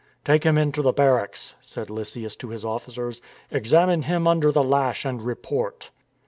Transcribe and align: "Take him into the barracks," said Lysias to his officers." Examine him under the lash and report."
"Take 0.25 0.43
him 0.43 0.57
into 0.57 0.81
the 0.81 0.93
barracks," 0.93 1.53
said 1.61 1.91
Lysias 1.91 2.35
to 2.37 2.47
his 2.49 2.65
officers." 2.65 3.21
Examine 3.51 4.01
him 4.01 4.27
under 4.27 4.51
the 4.51 4.63
lash 4.63 5.05
and 5.05 5.21
report." 5.21 5.91